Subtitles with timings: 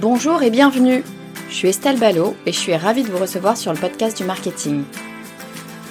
[0.00, 1.02] Bonjour et bienvenue.
[1.48, 4.22] Je suis Estelle Ballot et je suis ravie de vous recevoir sur le podcast du
[4.22, 4.84] marketing.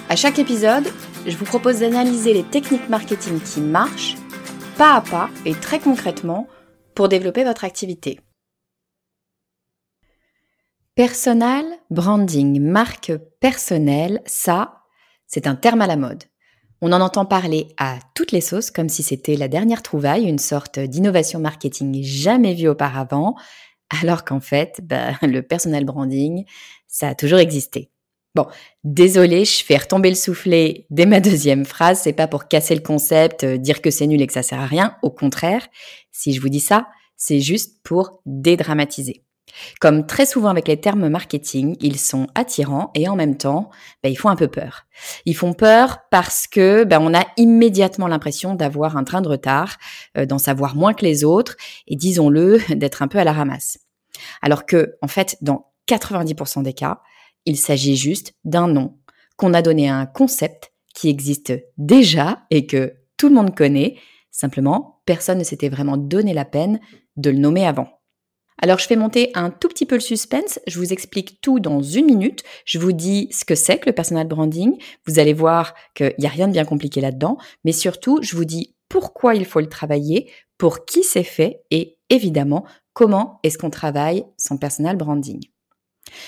[0.08, 0.88] À chaque épisode,
[1.26, 4.16] je vous propose d'analyser les techniques marketing qui marchent,
[4.78, 6.48] pas à pas et très concrètement,
[6.94, 8.18] pour développer votre activité.
[10.94, 14.84] Personal branding, marque personnelle, ça,
[15.26, 16.24] c'est un terme à la mode.
[16.80, 20.38] On en entend parler à toutes les sauces comme si c'était la dernière trouvaille, une
[20.38, 23.34] sorte d'innovation marketing jamais vue auparavant,
[24.02, 26.44] alors qu'en fait, bah, le personal branding,
[26.86, 27.90] ça a toujours existé.
[28.34, 28.46] Bon,
[28.84, 32.00] désolé, je fais retomber le soufflet dès ma deuxième phrase.
[32.02, 34.60] C'est pas pour casser le concept, euh, dire que c'est nul et que ça sert
[34.60, 34.96] à rien.
[35.02, 35.66] Au contraire,
[36.12, 39.24] si je vous dis ça, c'est juste pour dédramatiser.
[39.80, 43.70] Comme très souvent avec les termes marketing, ils sont attirants et en même temps,
[44.02, 44.86] bah, ils font un peu peur.
[45.24, 49.76] Ils font peur parce que bah, on a immédiatement l'impression d'avoir un train de retard,
[50.16, 51.56] euh, d'en savoir moins que les autres
[51.86, 53.78] et disons-le, d'être un peu à la ramasse.
[54.42, 57.00] Alors que, en fait, dans 90% des cas,
[57.46, 58.98] il s'agit juste d'un nom
[59.36, 63.96] qu'on a donné à un concept qui existe déjà et que tout le monde connaît.
[64.30, 66.80] Simplement, personne ne s'était vraiment donné la peine
[67.16, 67.97] de le nommer avant.
[68.60, 71.80] Alors je fais monter un tout petit peu le suspense, je vous explique tout dans
[71.80, 74.76] une minute, je vous dis ce que c'est que le personal branding,
[75.06, 78.44] vous allez voir qu'il n'y a rien de bien compliqué là-dedans, mais surtout je vous
[78.44, 82.64] dis pourquoi il faut le travailler, pour qui c'est fait et évidemment
[82.94, 85.40] comment est-ce qu'on travaille son personal branding.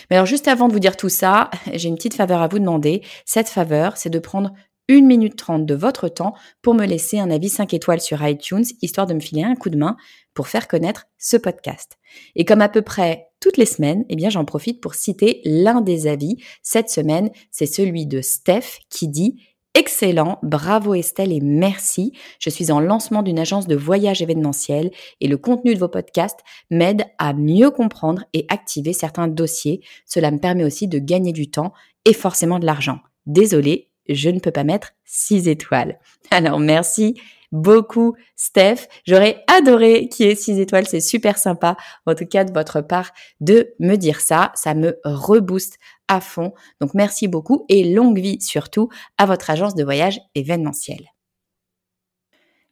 [0.08, 2.58] Mais alors juste avant de vous dire tout ça, j'ai une petite faveur à vous
[2.58, 3.02] demander.
[3.24, 4.52] Cette faveur, c'est de prendre
[4.88, 8.64] une minute trente de votre temps pour me laisser un avis 5 étoiles sur iTunes,
[8.82, 9.96] histoire de me filer un coup de main
[10.34, 11.98] pour faire connaître ce podcast.
[12.36, 15.80] Et comme à peu près toutes les semaines, eh bien, j'en profite pour citer l'un
[15.80, 16.36] des avis.
[16.62, 19.42] Cette semaine, c'est celui de Steph qui dit
[19.74, 22.12] Excellent, bravo Estelle et merci.
[22.40, 26.40] Je suis en lancement d'une agence de voyage événementiel et le contenu de vos podcasts
[26.70, 29.80] m'aide à mieux comprendre et activer certains dossiers.
[30.06, 31.72] Cela me permet aussi de gagner du temps
[32.04, 32.98] et forcément de l'argent.
[33.26, 36.00] Désolée, je ne peux pas mettre 6 étoiles.
[36.32, 37.14] Alors merci
[37.52, 38.86] beaucoup Steph.
[39.06, 42.80] J'aurais adoré qu'il y ait 6 étoiles, c'est super sympa en tout cas de votre
[42.80, 45.78] part de me dire ça, ça me rebooste
[46.08, 46.52] à fond.
[46.80, 48.88] Donc merci beaucoup et longue vie surtout
[49.18, 51.06] à votre agence de voyage événementiel.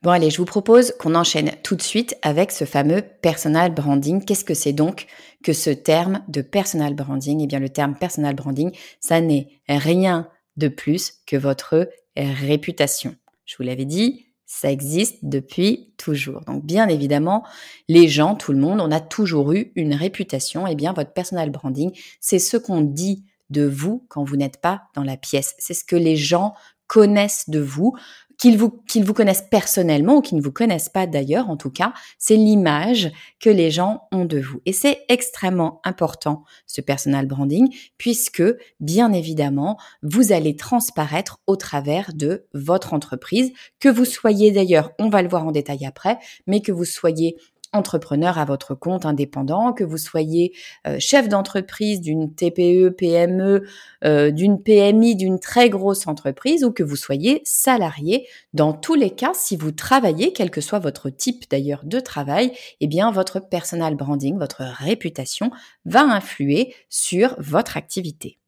[0.01, 4.25] Bon allez, je vous propose qu'on enchaîne tout de suite avec ce fameux personal branding.
[4.25, 5.07] Qu'est-ce que c'est donc
[5.43, 7.41] que ce terme de personal branding?
[7.43, 13.17] Eh bien le terme personal branding, ça n'est rien de plus que votre réputation.
[13.45, 16.41] Je vous l'avais dit, ça existe depuis toujours.
[16.47, 17.45] Donc bien évidemment,
[17.87, 20.67] les gens, tout le monde, on a toujours eu une réputation.
[20.67, 24.85] Eh bien votre personal branding, c'est ce qu'on dit de vous quand vous n'êtes pas
[24.95, 25.55] dans la pièce.
[25.59, 26.55] C'est ce que les gens
[26.87, 27.95] connaissent de vous
[28.39, 31.71] qu'ils vous, qu'ils vous connaissent personnellement ou qu'ils ne vous connaissent pas d'ailleurs, en tout
[31.71, 33.11] cas, c'est l'image
[33.41, 34.61] que les gens ont de vous.
[34.65, 37.69] Et c'est extrêmement important, ce personal branding,
[37.99, 38.43] puisque,
[38.81, 45.09] bien évidemment, vous allez transparaître au travers de votre entreprise, que vous soyez d'ailleurs, on
[45.09, 47.37] va le voir en détail après, mais que vous soyez
[47.73, 50.55] entrepreneur à votre compte indépendant, que vous soyez
[50.87, 53.67] euh, chef d'entreprise d'une TPE, PME,
[54.05, 58.27] euh, d'une PMI, d'une très grosse entreprise ou que vous soyez salarié.
[58.55, 62.53] Dans tous les cas, si vous travaillez, quel que soit votre type d'ailleurs de travail,
[62.81, 65.51] eh bien votre personal branding, votre réputation
[65.85, 68.39] va influer sur votre activité.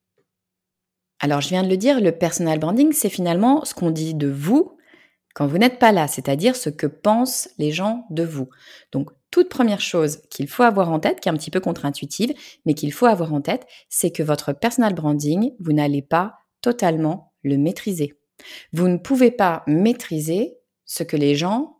[1.22, 4.28] Alors, je viens de le dire, le personal branding, c'est finalement ce qu'on dit de
[4.28, 4.76] vous
[5.35, 8.49] quand vous n'êtes pas là, c'est-à-dire ce que pensent les gens de vous.
[8.93, 12.35] Donc toute première chose qu'il faut avoir en tête, qui est un petit peu contre-intuitive,
[12.67, 17.32] mais qu'il faut avoir en tête, c'est que votre personal branding, vous n'allez pas totalement
[17.43, 18.19] le maîtriser.
[18.73, 21.79] Vous ne pouvez pas maîtriser ce que les gens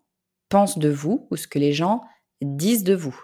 [0.49, 2.03] pensent de vous ou ce que les gens
[2.43, 3.19] disent de vous.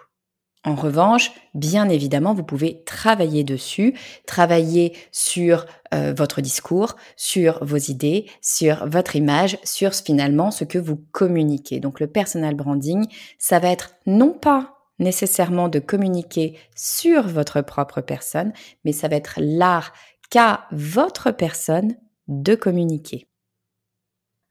[0.67, 7.77] En revanche, bien évidemment, vous pouvez travailler dessus, travailler sur euh, votre discours, sur vos
[7.77, 11.79] idées, sur votre image, sur finalement ce que vous communiquez.
[11.79, 13.07] Donc le personal branding,
[13.39, 18.51] ça va être non pas nécessairement de communiquer sur votre propre personne,
[18.83, 19.93] mais ça va être l'art
[20.29, 21.95] qu'a votre personne
[22.27, 23.29] de communiquer.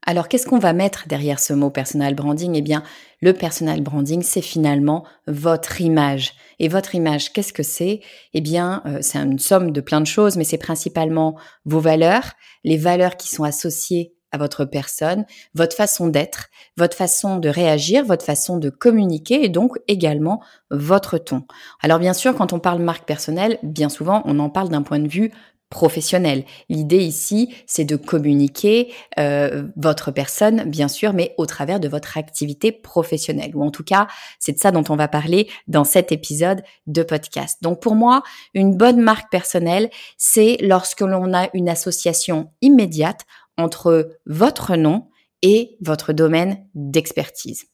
[0.08, 2.54] Alors, qu'est-ce qu'on va mettre derrière ce mot personal branding?
[2.54, 2.84] Eh bien,
[3.20, 6.34] le personal branding, c'est finalement votre image.
[6.60, 8.00] Et votre image, qu'est-ce que c'est?
[8.32, 12.34] Eh bien, euh, c'est une somme de plein de choses, mais c'est principalement vos valeurs,
[12.62, 15.24] les valeurs qui sont associées à votre personne,
[15.54, 21.18] votre façon d'être, votre façon de réagir, votre façon de communiquer et donc également votre
[21.18, 21.44] ton.
[21.80, 24.98] Alors bien sûr, quand on parle marque personnelle, bien souvent, on en parle d'un point
[24.98, 25.32] de vue
[25.70, 26.44] professionnel.
[26.68, 32.18] L'idée ici, c'est de communiquer euh, votre personne, bien sûr, mais au travers de votre
[32.18, 33.56] activité professionnelle.
[33.56, 34.06] Ou en tout cas,
[34.38, 37.58] c'est de ça dont on va parler dans cet épisode de podcast.
[37.62, 38.22] Donc pour moi,
[38.54, 43.22] une bonne marque personnelle, c'est lorsque l'on a une association immédiate
[43.58, 45.08] entre votre nom
[45.42, 47.64] et votre domaine d'expertise.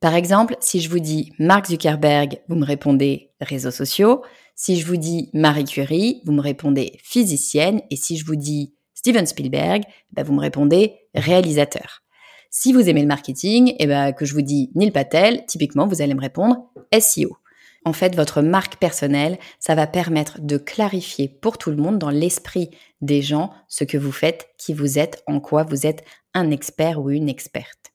[0.00, 4.22] Par exemple, si je vous dis Mark Zuckerberg, vous me répondez réseaux sociaux.
[4.60, 7.80] Si je vous dis Marie Curie, vous me répondez physicienne.
[7.92, 12.02] Et si je vous dis Steven Spielberg, bah, vous me répondez réalisateur.
[12.50, 16.02] Si vous aimez le marketing, et ben que je vous dis Neil Patel, typiquement, vous
[16.02, 17.36] allez me répondre SEO.
[17.84, 22.10] En fait, votre marque personnelle, ça va permettre de clarifier pour tout le monde dans
[22.10, 22.70] l'esprit
[23.00, 26.04] des gens ce que vous faites, qui vous êtes, en quoi vous êtes
[26.34, 27.92] un expert ou une experte.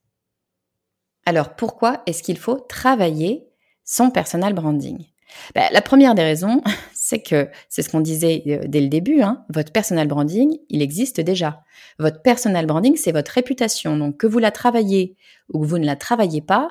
[1.25, 3.49] Alors pourquoi est-ce qu'il faut travailler
[3.83, 5.07] son personal branding?
[5.55, 6.61] Bah, la première des raisons,
[6.93, 10.81] c'est que, c'est ce qu'on disait euh, dès le début, hein, votre personal branding, il
[10.81, 11.63] existe déjà.
[11.99, 13.97] Votre personal branding, c'est votre réputation.
[13.97, 15.15] Donc, que vous la travaillez
[15.53, 16.69] ou que vous ne la travaillez pas,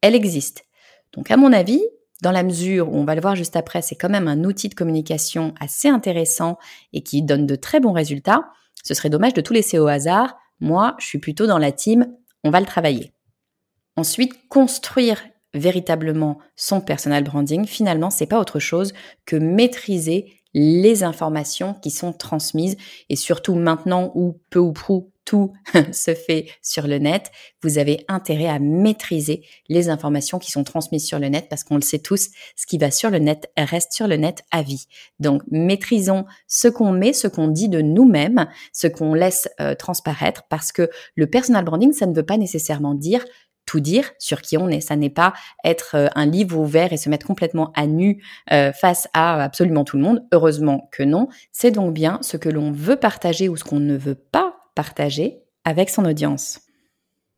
[0.00, 0.64] elle existe.
[1.12, 1.82] Donc, à mon avis,
[2.22, 4.68] dans la mesure où on va le voir juste après, c'est quand même un outil
[4.68, 6.58] de communication assez intéressant
[6.92, 8.48] et qui donne de très bons résultats,
[8.82, 10.36] ce serait dommage de tout laisser au hasard.
[10.60, 12.06] Moi, je suis plutôt dans la team,
[12.44, 13.12] on va le travailler.
[13.96, 15.22] Ensuite, construire
[15.54, 18.92] véritablement son personal branding, finalement, c'est pas autre chose
[19.26, 22.76] que maîtriser les informations qui sont transmises
[23.08, 25.52] et surtout maintenant où peu ou prou tout
[25.92, 27.30] se fait sur le net,
[27.62, 31.76] vous avez intérêt à maîtriser les informations qui sont transmises sur le net parce qu'on
[31.76, 34.86] le sait tous, ce qui va sur le net reste sur le net à vie.
[35.20, 40.42] Donc maîtrisons ce qu'on met, ce qu'on dit de nous-mêmes, ce qu'on laisse euh, transparaître
[40.48, 43.24] parce que le personal branding, ça ne veut pas nécessairement dire
[43.66, 44.80] tout dire sur qui on est.
[44.80, 45.32] Ça n'est pas
[45.64, 48.22] être euh, un livre ouvert et se mettre complètement à nu
[48.52, 50.24] euh, face à absolument tout le monde.
[50.32, 51.28] Heureusement que non.
[51.52, 55.42] C'est donc bien ce que l'on veut partager ou ce qu'on ne veut pas partager
[55.64, 56.60] avec son audience.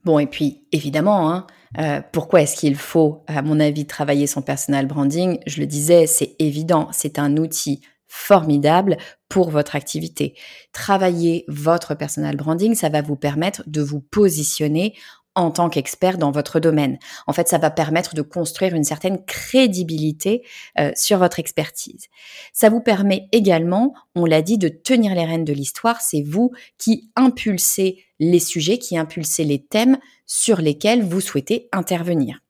[0.05, 1.47] Bon, et puis évidemment, hein,
[1.79, 5.39] euh, pourquoi est-ce qu'il faut, à mon avis, travailler son personal branding?
[5.47, 8.97] Je le disais, c'est évident, c'est un outil formidable
[9.29, 10.37] pour votre activité.
[10.73, 14.95] Travailler votre personal branding, ça va vous permettre de vous positionner
[15.35, 16.99] en tant qu'expert dans votre domaine.
[17.27, 20.47] En fait, ça va permettre de construire une certaine crédibilité
[20.79, 22.07] euh, sur votre expertise.
[22.53, 26.01] Ça vous permet également, on l'a dit, de tenir les rênes de l'histoire.
[26.01, 32.41] C'est vous qui impulsez les sujets, qui impulsez les thèmes sur lesquels vous souhaitez intervenir.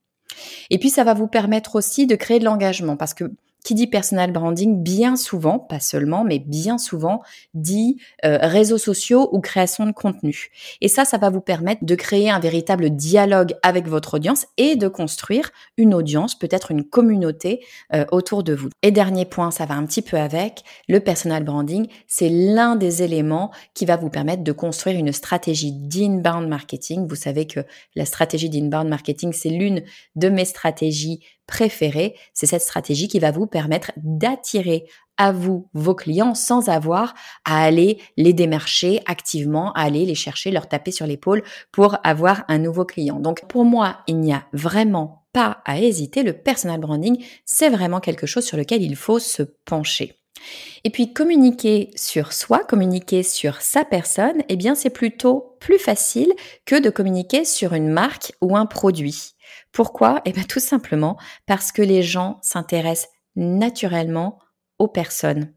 [0.71, 3.33] Et puis, ça va vous permettre aussi de créer de l'engagement parce que
[3.65, 7.23] qui dit personal branding, bien souvent, pas seulement, mais bien souvent,
[7.55, 10.51] dit euh, réseaux sociaux ou création de contenu.
[10.81, 14.77] Et ça, ça va vous permettre de créer un véritable dialogue avec votre audience et
[14.77, 18.69] de construire une audience, peut-être une communauté euh, autour de vous.
[18.83, 23.03] Et dernier point, ça va un petit peu avec, le personal branding, c'est l'un des
[23.03, 27.09] éléments qui va vous permettre de construire une stratégie d'inbound marketing.
[27.09, 27.61] Vous savez que
[27.97, 29.83] la stratégie d'inbound marketing, c'est l'une
[30.17, 32.17] de mes stratégies préférée.
[32.33, 34.87] C'est cette stratégie qui va vous permettre d'attirer
[35.17, 40.69] à vous vos clients sans avoir à aller les démarcher activement, aller les chercher, leur
[40.69, 43.21] taper sur l'épaule pour avoir un nouveau client.
[43.21, 46.23] Donc pour moi, il n'y a vraiment pas à hésiter.
[46.23, 50.19] Le personal branding, c'est vraiment quelque chose sur lequel il faut se pencher.
[50.85, 56.33] Et puis communiquer sur soi, communiquer sur sa personne, eh bien c'est plutôt plus facile
[56.67, 59.34] que de communiquer sur une marque ou un produit.
[59.75, 60.23] Pourquoi?
[60.25, 64.39] Eh bien tout simplement parce que les gens s'intéressent naturellement
[64.79, 65.53] aux personnes.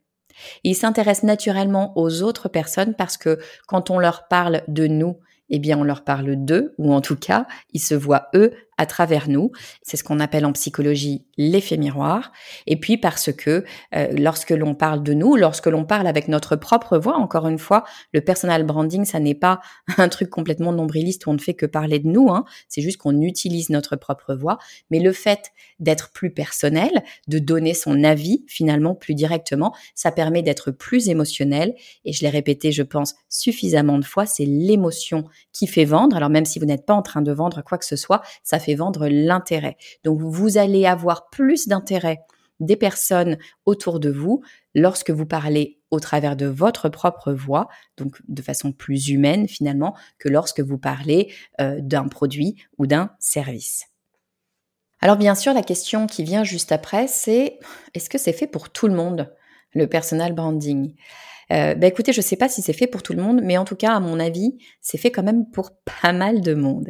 [0.64, 5.20] Ils s'intéressent naturellement aux autres personnes parce que quand on leur parle de nous,
[5.50, 8.86] eh bien on leur parle d'eux, ou en tout cas, ils se voient eux à
[8.86, 9.52] travers nous.
[9.82, 12.32] C'est ce qu'on appelle en psychologie l'effet miroir.
[12.66, 13.64] Et puis parce que
[13.96, 17.60] euh, lorsque l'on parle de nous, lorsque l'on parle avec notre propre voix, encore une
[17.60, 19.60] fois, le personal branding, ça n'est pas
[19.98, 22.30] un truc complètement nombriliste où on ne fait que parler de nous.
[22.30, 22.46] Hein.
[22.70, 24.58] C'est juste qu'on utilise notre propre voix.
[24.92, 30.42] Mais le fait d'être plus personnel, de donner son avis finalement plus directement, ça permet
[30.42, 31.76] d'être plus émotionnel.
[32.06, 36.16] Et je l'ai répété, je pense, suffisamment de fois, c'est l'émotion qui fait vendre.
[36.16, 38.60] Alors même si vous n'êtes pas en train de vendre quoi que ce soit, ça
[38.60, 39.78] fait vendre l'intérêt.
[40.04, 42.22] Donc vous allez avoir plus d'intérêt
[42.60, 44.44] des personnes autour de vous
[44.74, 49.96] lorsque vous parlez au travers de votre propre voix, donc de façon plus humaine finalement,
[50.18, 53.86] que lorsque vous parlez euh, d'un produit ou d'un service.
[55.00, 57.60] Alors bien sûr, la question qui vient juste après, c'est
[57.94, 59.34] est-ce que c'est fait pour tout le monde,
[59.74, 60.96] le personal branding?
[61.52, 63.58] Euh, bah écoutez, je ne sais pas si c'est fait pour tout le monde, mais
[63.58, 66.88] en tout cas, à mon avis, c'est fait quand même pour pas mal de monde.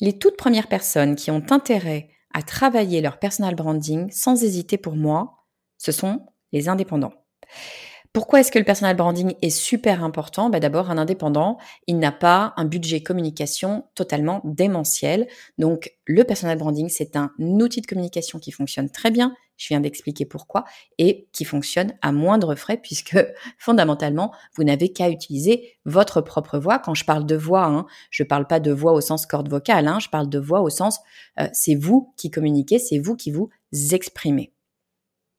[0.00, 4.96] Les toutes premières personnes qui ont intérêt à travailler leur personal branding, sans hésiter pour
[4.96, 5.44] moi,
[5.78, 7.12] ce sont les indépendants.
[8.12, 10.48] Pourquoi est-ce que le personal branding est super important?
[10.50, 15.28] Bah D'abord, un indépendant, il n'a pas un budget communication totalement démentiel.
[15.58, 19.34] Donc, le personal branding, c'est un outil de communication qui fonctionne très bien.
[19.58, 20.64] Je viens d'expliquer pourquoi
[20.96, 23.18] et qui fonctionne à moindre frais puisque
[23.58, 26.78] fondamentalement, vous n'avez qu'à utiliser votre propre voix.
[26.78, 29.50] Quand je parle de voix, hein, je ne parle pas de voix au sens corde
[29.50, 31.00] vocale, hein, je parle de voix au sens
[31.38, 33.50] euh, c'est vous qui communiquez, c'est vous qui vous
[33.92, 34.52] exprimez.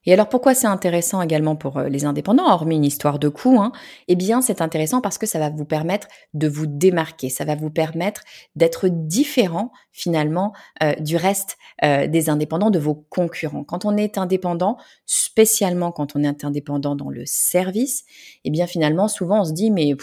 [0.09, 3.61] Et alors pourquoi c'est intéressant également pour euh, les indépendants, hormis une histoire de coût
[3.61, 3.71] hein?
[4.07, 7.53] Eh bien c'est intéressant parce que ça va vous permettre de vous démarquer, ça va
[7.53, 8.23] vous permettre
[8.55, 10.51] d'être différent finalement
[10.81, 13.63] euh, du reste euh, des indépendants, de vos concurrents.
[13.63, 18.03] Quand on est indépendant, spécialement quand on est indépendant dans le service,
[18.45, 19.93] eh bien finalement souvent on se dit mais...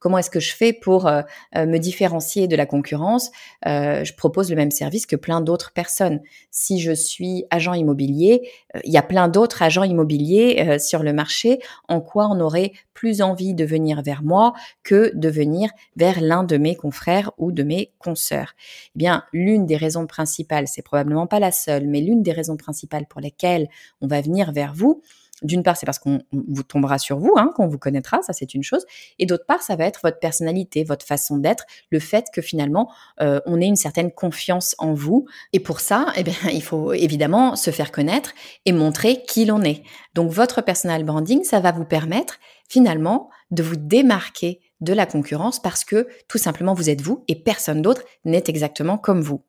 [0.00, 1.20] Comment est-ce que je fais pour euh,
[1.56, 3.30] euh, me différencier de la concurrence
[3.66, 6.20] euh, Je propose le même service que plein d'autres personnes.
[6.50, 8.48] Si je suis agent immobilier,
[8.84, 11.60] il y a plein d'autres agents immobiliers sur le marché.
[11.88, 16.44] En quoi on aurait plus envie de venir vers moi que de venir vers l'un
[16.44, 18.54] de mes confrères ou de mes consoeurs
[18.94, 22.56] Eh bien, l'une des raisons principales, c'est probablement pas la seule, mais l'une des raisons
[22.56, 23.68] principales pour lesquelles
[24.00, 25.02] on va venir vers vous,
[25.42, 28.54] d'une part, c'est parce qu'on vous tombera sur vous, hein, qu'on vous connaîtra, ça c'est
[28.54, 28.84] une chose.
[29.18, 32.90] Et d'autre part, ça va être votre personnalité, votre façon d'être, le fait que finalement,
[33.20, 35.26] euh, on ait une certaine confiance en vous.
[35.52, 38.32] Et pour ça, eh bien, il faut évidemment se faire connaître
[38.66, 39.82] et montrer qui l'on est.
[40.14, 45.60] Donc, votre personal branding, ça va vous permettre finalement de vous démarquer de la concurrence
[45.60, 49.42] parce que tout simplement vous êtes vous et personne d'autre n'est exactement comme vous.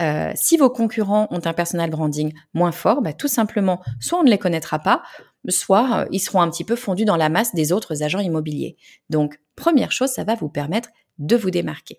[0.00, 4.24] Euh, si vos concurrents ont un personal branding moins fort, bah, tout simplement, soit on
[4.24, 5.02] ne les connaîtra pas,
[5.48, 8.76] soit euh, ils seront un petit peu fondus dans la masse des autres agents immobiliers.
[9.10, 11.98] Donc, première chose, ça va vous permettre de vous démarquer.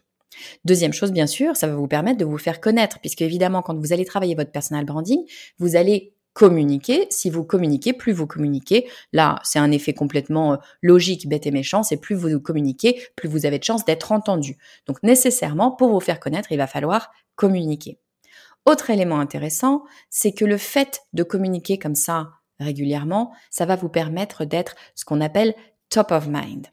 [0.66, 3.78] Deuxième chose, bien sûr, ça va vous permettre de vous faire connaître, puisque évidemment, quand
[3.78, 5.20] vous allez travailler votre personal branding,
[5.60, 7.08] vous allez communiquer.
[7.10, 8.90] Si vous communiquez, plus vous communiquez.
[9.14, 11.82] Là, c'est un effet complètement euh, logique, bête et méchant.
[11.82, 14.58] C'est plus vous communiquez, plus vous avez de chances d'être entendu.
[14.86, 18.00] Donc, nécessairement, pour vous faire connaître, il va falloir communiquer.
[18.66, 23.90] Autre élément intéressant, c'est que le fait de communiquer comme ça régulièrement, ça va vous
[23.90, 25.54] permettre d'être ce qu'on appelle
[25.90, 26.68] top of mind.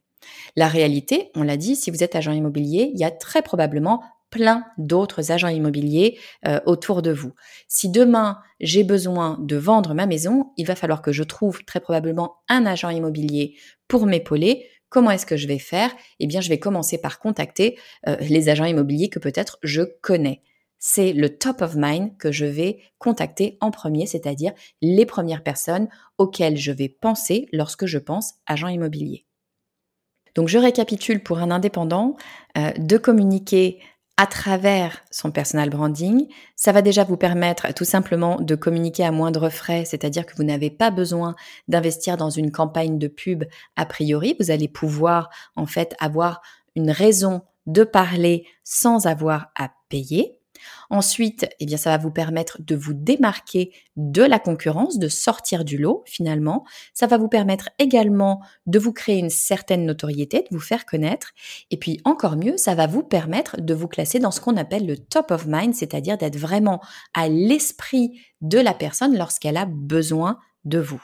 [0.56, 4.02] La réalité, on l'a dit, si vous êtes agent immobilier, il y a très probablement
[4.30, 7.34] plein d'autres agents immobiliers euh, autour de vous.
[7.68, 11.80] Si demain j'ai besoin de vendre ma maison, il va falloir que je trouve très
[11.80, 13.56] probablement un agent immobilier
[13.88, 14.66] pour m'épauler.
[14.88, 15.90] Comment est-ce que je vais faire?
[16.18, 20.42] Eh bien, je vais commencer par contacter euh, les agents immobiliers que peut-être je connais
[20.84, 25.88] c'est le top of mind que je vais contacter en premier, c'est-à-dire les premières personnes
[26.18, 29.24] auxquelles je vais penser lorsque je pense agent immobilier.
[30.34, 32.16] Donc je récapitule pour un indépendant,
[32.58, 33.78] euh, de communiquer
[34.16, 36.26] à travers son personal branding.
[36.56, 40.42] Ça va déjà vous permettre tout simplement de communiquer à moindre frais, c'est-à-dire que vous
[40.42, 41.36] n'avez pas besoin
[41.68, 43.44] d'investir dans une campagne de pub
[43.76, 44.34] a priori.
[44.40, 46.42] Vous allez pouvoir en fait avoir
[46.74, 50.41] une raison de parler sans avoir à payer.
[50.90, 55.64] Ensuite, eh bien, ça va vous permettre de vous démarquer de la concurrence, de sortir
[55.64, 56.64] du lot finalement.
[56.94, 61.32] Ça va vous permettre également de vous créer une certaine notoriété, de vous faire connaître.
[61.70, 64.86] Et puis encore mieux, ça va vous permettre de vous classer dans ce qu'on appelle
[64.86, 66.80] le top of mind, c'est-à-dire d'être vraiment
[67.14, 71.02] à l'esprit de la personne lorsqu'elle a besoin de vous.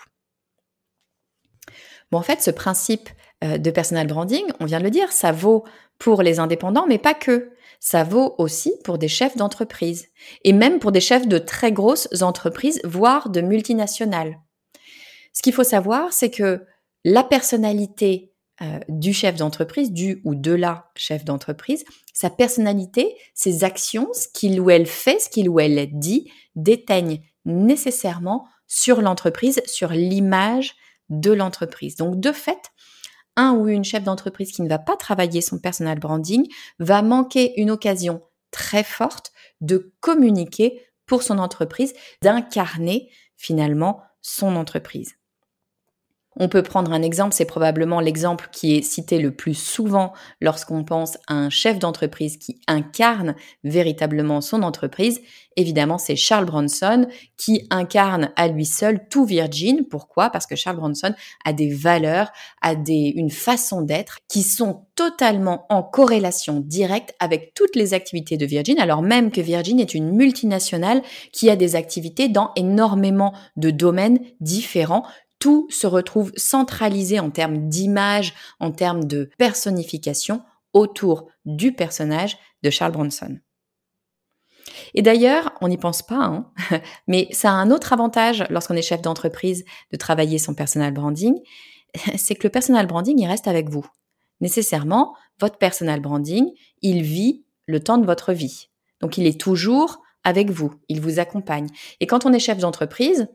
[2.10, 3.10] Bon, en fait, ce principe
[3.44, 5.64] euh, de personal branding, on vient de le dire, ça vaut
[5.98, 7.50] pour les indépendants, mais pas que.
[7.80, 10.08] Ça vaut aussi pour des chefs d'entreprise
[10.42, 14.40] et même pour des chefs de très grosses entreprises, voire de multinationales.
[15.32, 16.66] Ce qu'il faut savoir, c'est que
[17.04, 23.62] la personnalité euh, du chef d'entreprise, du ou de la chef d'entreprise, sa personnalité, ses
[23.62, 29.62] actions, ce qu'il ou elle fait, ce qu'il ou elle dit, déteignent nécessairement sur l'entreprise,
[29.64, 30.74] sur l'image
[31.08, 31.94] de l'entreprise.
[31.94, 32.72] Donc de fait,
[33.38, 36.46] un ou une chef d'entreprise qui ne va pas travailler son personal branding
[36.78, 45.14] va manquer une occasion très forte de communiquer pour son entreprise, d'incarner finalement son entreprise.
[46.40, 50.84] On peut prendre un exemple, c'est probablement l'exemple qui est cité le plus souvent lorsqu'on
[50.84, 55.20] pense à un chef d'entreprise qui incarne véritablement son entreprise.
[55.56, 59.84] Évidemment, c'est Charles Bronson qui incarne à lui seul tout Virgin.
[59.90, 60.30] Pourquoi?
[60.30, 61.12] Parce que Charles Bronson
[61.44, 62.30] a des valeurs,
[62.62, 68.36] a des, une façon d'être qui sont totalement en corrélation directe avec toutes les activités
[68.36, 71.02] de Virgin, alors même que Virgin est une multinationale
[71.32, 75.04] qui a des activités dans énormément de domaines différents
[75.38, 80.42] tout se retrouve centralisé en termes d'image, en termes de personnification
[80.72, 83.38] autour du personnage de Charles Bronson.
[84.94, 86.50] Et d'ailleurs, on n'y pense pas, hein,
[87.06, 91.34] mais ça a un autre avantage lorsqu'on est chef d'entreprise de travailler son personal branding,
[92.16, 93.86] c'est que le personal branding, il reste avec vous.
[94.40, 96.50] Nécessairement, votre personal branding,
[96.82, 98.68] il vit le temps de votre vie.
[99.00, 101.68] Donc il est toujours avec vous, il vous accompagne.
[102.00, 103.28] Et quand on est chef d'entreprise,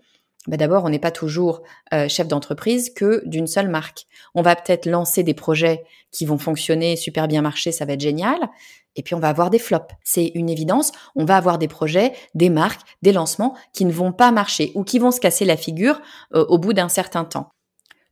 [0.48, 1.62] bah, d'abord, on n'est pas toujours
[1.94, 4.06] euh, chef d'entreprise que d'une seule marque.
[4.36, 8.02] On va peut-être lancer des projets qui vont fonctionner, super bien marcher, ça va être
[8.02, 8.38] génial.
[8.96, 9.94] Et puis on va avoir des flops.
[10.04, 10.92] C'est une évidence.
[11.16, 14.84] On va avoir des projets, des marques, des lancements qui ne vont pas marcher ou
[14.84, 16.00] qui vont se casser la figure
[16.36, 17.50] euh, au bout d'un certain temps.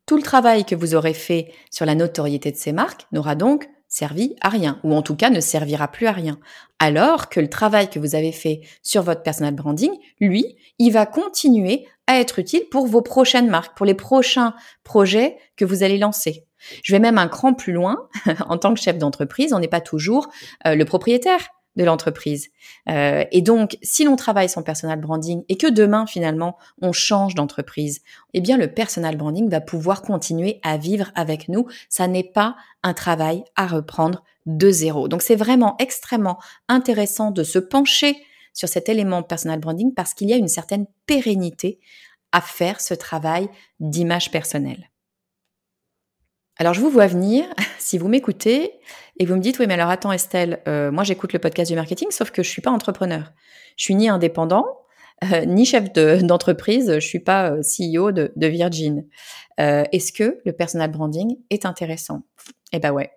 [0.05, 3.69] Tout le travail que vous aurez fait sur la notoriété de ces marques n'aura donc
[3.91, 6.39] servi à rien, ou en tout cas ne servira plus à rien.
[6.79, 11.05] Alors que le travail que vous avez fait sur votre personal branding, lui, il va
[11.05, 14.55] continuer à être utile pour vos prochaines marques, pour les prochains
[14.85, 16.45] projets que vous allez lancer.
[16.83, 18.07] Je vais même un cran plus loin.
[18.47, 20.29] en tant que chef d'entreprise, on n'est pas toujours
[20.65, 22.49] euh, le propriétaire de l'entreprise.
[22.89, 27.35] Euh, et donc, si l'on travaille son personal branding et que demain, finalement, on change
[27.35, 28.01] d'entreprise,
[28.33, 31.67] eh bien, le personal branding va pouvoir continuer à vivre avec nous.
[31.89, 35.07] Ça n'est pas un travail à reprendre de zéro.
[35.07, 38.17] Donc, c'est vraiment extrêmement intéressant de se pencher
[38.53, 41.79] sur cet élément personal branding parce qu'il y a une certaine pérennité
[42.33, 44.90] à faire ce travail d'image personnelle.
[46.57, 47.45] Alors je vous vois venir,
[47.79, 48.73] si vous m'écoutez
[49.17, 51.75] et vous me dites oui mais alors attends Estelle, euh, moi j'écoute le podcast du
[51.75, 53.31] marketing sauf que je suis pas entrepreneur.
[53.77, 54.65] Je suis ni indépendant,
[55.31, 59.05] euh, ni chef d'entreprise, je suis pas euh, CEO de, Virgin.
[59.57, 62.23] Est-ce que le personal branding est intéressant?
[62.73, 63.11] Eh ben ouais.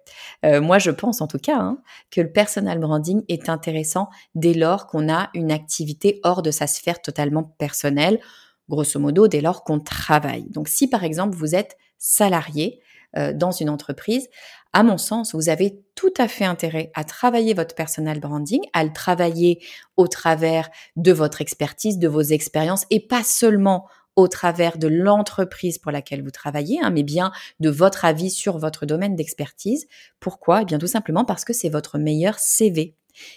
[0.61, 1.79] moi je pense en tout cas hein,
[2.11, 6.67] que le personal branding est intéressant dès lors qu'on a une activité hors de sa
[6.67, 8.21] sphère totalement personnelle,
[8.69, 10.51] grosso modo dès lors qu'on travaille.
[10.51, 12.84] Donc si par exemple vous êtes salarié, euh,
[13.35, 14.29] dans une entreprise,
[14.73, 18.83] à mon sens, vous avez tout à fait intérêt à travailler votre personal branding, à
[18.83, 19.63] le travailler
[19.97, 25.79] au travers de votre expertise, de vos expériences et pas seulement au travers de l'entreprise
[25.79, 29.87] pour laquelle vous travaillez, hein, mais bien de votre avis sur votre domaine d'expertise.
[30.19, 30.63] Pourquoi?
[30.63, 32.97] Eh bien tout simplement parce que c'est votre meilleur CV.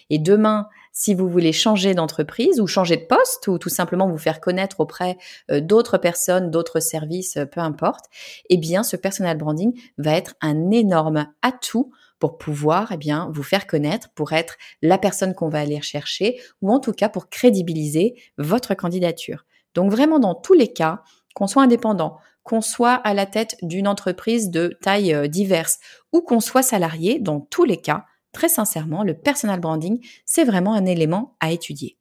[0.10, 4.18] Et demain, si vous voulez changer d'entreprise ou changer de poste ou tout simplement vous
[4.18, 5.18] faire connaître auprès
[5.52, 8.06] euh, d'autres personnes, d'autres services, euh, peu importe,
[8.50, 13.44] eh bien, ce personal branding va être un énorme atout pour pouvoir eh bien vous
[13.44, 17.30] faire connaître, pour être la personne qu'on va aller chercher ou en tout cas pour
[17.30, 19.46] crédibiliser votre candidature.
[19.76, 21.04] Donc vraiment dans tous les cas,
[21.36, 25.78] qu'on soit indépendant, qu'on soit à la tête d'une entreprise de taille euh, diverse
[26.12, 30.74] ou qu'on soit salarié, dans tous les cas, très sincèrement, le personal branding, c'est vraiment
[30.74, 31.98] un élément à étudier.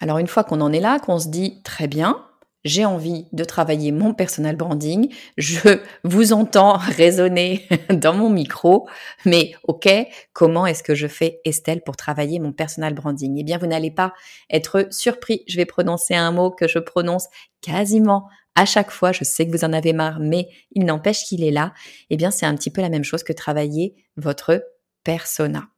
[0.00, 2.24] Alors une fois qu'on en est là, qu'on se dit très bien,
[2.64, 8.88] j'ai envie de travailler mon personal branding, je vous entends résonner dans mon micro,
[9.24, 9.88] mais ok,
[10.32, 13.38] comment est-ce que je fais Estelle pour travailler mon personal branding?
[13.38, 14.12] Eh bien, vous n'allez pas
[14.50, 17.28] être surpris, je vais prononcer un mot que je prononce
[17.60, 21.44] quasiment à chaque fois, je sais que vous en avez marre, mais il n'empêche qu'il
[21.44, 21.72] est là,
[22.10, 24.64] eh bien c'est un petit peu la même chose que travailler votre
[25.04, 25.68] persona.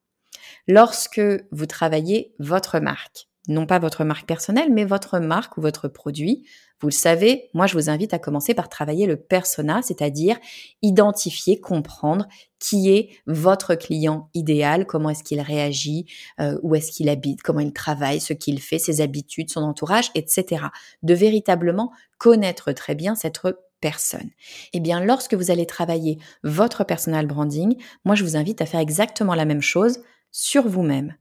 [0.67, 5.89] Lorsque vous travaillez votre marque, non pas votre marque personnelle, mais votre marque ou votre
[5.89, 6.47] produit.
[6.81, 10.39] Vous le savez, moi je vous invite à commencer par travailler le persona, c'est-à-dire
[10.81, 12.27] identifier, comprendre
[12.59, 16.07] qui est votre client idéal, comment est-ce qu'il réagit,
[16.41, 20.11] euh, où est-ce qu'il habite, comment il travaille, ce qu'il fait, ses habitudes, son entourage,
[20.15, 20.67] etc.
[21.03, 23.41] De véritablement connaître très bien cette
[23.81, 24.31] personne.
[24.73, 28.81] Eh bien, lorsque vous allez travailler votre personal branding, moi je vous invite à faire
[28.81, 30.01] exactement la même chose
[30.33, 31.15] sur vous-même.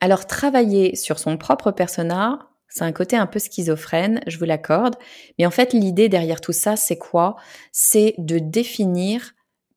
[0.00, 4.96] Alors travailler sur son propre persona, C'est un côté un peu schizophrène, je vous l'accorde.
[5.38, 7.36] Mais en fait, l'idée derrière tout ça, c'est quoi?
[7.72, 9.32] C'est de définir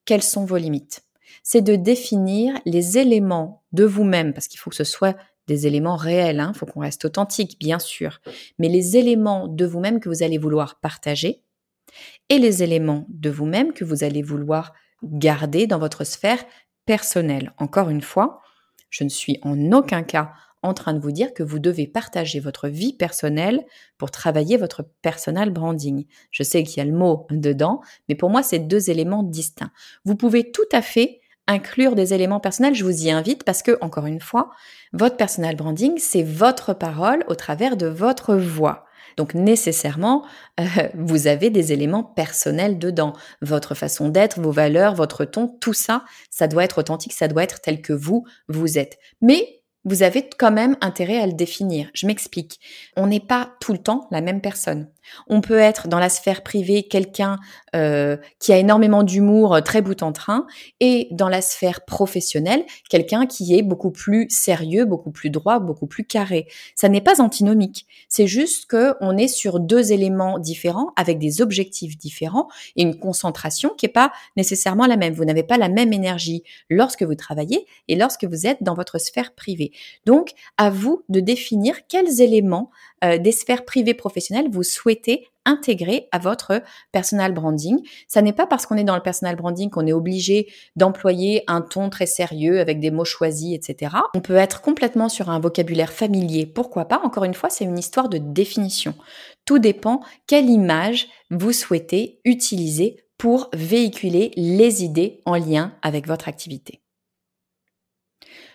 [0.05, 1.03] quelles sont vos limites.
[1.43, 5.15] C'est de définir les éléments de vous-même, parce qu'il faut que ce soit
[5.47, 8.19] des éléments réels, il hein, faut qu'on reste authentique, bien sûr,
[8.59, 11.43] mais les éléments de vous-même que vous allez vouloir partager
[12.29, 16.43] et les éléments de vous-même que vous allez vouloir garder dans votre sphère
[16.85, 17.53] personnelle.
[17.57, 18.41] Encore une fois,
[18.89, 22.39] je ne suis en aucun cas en train de vous dire que vous devez partager
[22.39, 23.63] votre vie personnelle
[23.97, 26.05] pour travailler votre personal branding.
[26.31, 29.71] Je sais qu'il y a le mot dedans, mais pour moi, c'est deux éléments distincts.
[30.03, 33.77] Vous pouvez tout à fait inclure des éléments personnels, je vous y invite parce que,
[33.81, 34.51] encore une fois,
[34.93, 38.85] votre personal branding, c'est votre parole au travers de votre voix.
[39.19, 40.23] Donc nécessairement,
[40.61, 40.63] euh,
[40.95, 43.11] vous avez des éléments personnels dedans.
[43.41, 47.43] Votre façon d'être, vos valeurs, votre ton, tout ça, ça doit être authentique, ça doit
[47.43, 48.97] être tel que vous, vous êtes.
[49.21, 51.89] Mais vous avez quand même intérêt à le définir.
[51.93, 52.61] Je m'explique.
[52.95, 54.87] On n'est pas tout le temps la même personne.
[55.27, 57.37] On peut être dans la sphère privée quelqu'un
[57.75, 60.45] euh, qui a énormément d'humour, euh, très bout en train,
[60.79, 65.87] et dans la sphère professionnelle, quelqu'un qui est beaucoup plus sérieux, beaucoup plus droit, beaucoup
[65.87, 66.47] plus carré.
[66.75, 67.85] Ça n'est pas antinomique.
[68.07, 72.97] C'est juste que on est sur deux éléments différents, avec des objectifs différents et une
[72.97, 75.13] concentration qui n'est pas nécessairement la même.
[75.13, 78.99] Vous n'avez pas la même énergie lorsque vous travaillez et lorsque vous êtes dans votre
[78.99, 79.71] sphère privée.
[80.05, 82.71] Donc, à vous de définir quels éléments
[83.03, 87.79] euh, des sphères privées professionnelles vous souhaitez intégrer à votre personal branding.
[88.07, 91.61] Ça n'est pas parce qu'on est dans le personal branding qu'on est obligé d'employer un
[91.61, 93.95] ton très sérieux avec des mots choisis, etc.
[94.13, 96.45] On peut être complètement sur un vocabulaire familier.
[96.45, 97.01] Pourquoi pas?
[97.03, 98.93] Encore une fois, c'est une histoire de définition.
[99.45, 106.27] Tout dépend quelle image vous souhaitez utiliser pour véhiculer les idées en lien avec votre
[106.27, 106.81] activité.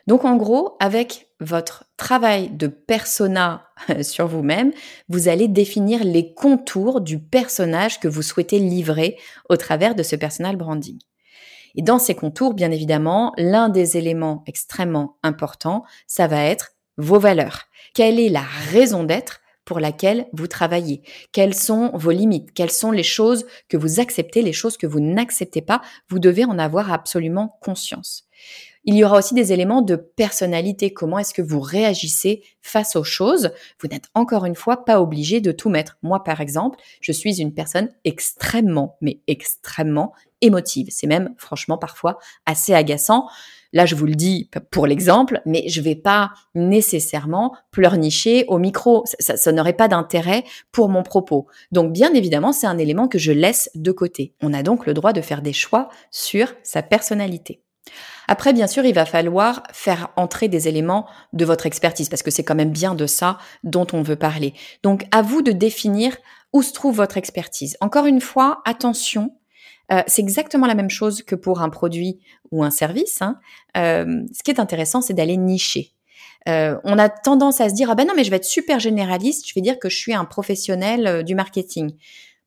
[0.07, 3.69] Donc en gros, avec votre travail de persona
[4.03, 4.73] sur vous-même,
[5.09, 9.17] vous allez définir les contours du personnage que vous souhaitez livrer
[9.49, 10.99] au travers de ce personal branding.
[11.77, 17.19] Et dans ces contours, bien évidemment, l'un des éléments extrêmement importants, ça va être vos
[17.19, 17.63] valeurs.
[17.95, 21.03] Quelle est la raison d'être pour laquelle vous travaillez?
[21.33, 22.53] Quelles sont vos limites?
[22.53, 25.81] Quelles sont les choses que vous acceptez, les choses que vous n'acceptez pas?
[26.09, 28.29] Vous devez en avoir absolument conscience.
[28.87, 30.93] Il y aura aussi des éléments de personnalité.
[30.93, 33.51] Comment est-ce que vous réagissez face aux choses?
[33.81, 35.97] Vous n'êtes encore une fois pas obligé de tout mettre.
[36.03, 40.89] Moi, par exemple, je suis une personne extrêmement, mais extrêmement émotive.
[40.91, 43.27] C'est même, franchement, parfois assez agaçant.
[43.73, 49.03] Là, je vous le dis pour l'exemple, mais je vais pas nécessairement pleurnicher au micro.
[49.19, 51.47] Ça, ça n'aurait pas d'intérêt pour mon propos.
[51.73, 54.35] Donc, bien évidemment, c'est un élément que je laisse de côté.
[54.43, 57.63] On a donc le droit de faire des choix sur sa personnalité.
[58.29, 62.31] Après, bien sûr, il va falloir faire entrer des éléments de votre expertise, parce que
[62.31, 64.55] c'est quand même bien de ça dont on veut parler.
[64.83, 66.17] Donc, à vous de définir
[66.53, 67.77] où se trouve votre expertise.
[67.81, 69.33] Encore une fois, attention,
[69.93, 73.21] euh, c'est exactement la même chose que pour un produit ou un service.
[73.21, 73.39] Hein.
[73.77, 75.91] Euh, ce qui est intéressant, c'est d'aller nicher.
[76.49, 78.79] Euh, on a tendance à se dire ah ben non mais je vais être super
[78.79, 81.93] généraliste, je vais dire que je suis un professionnel du marketing.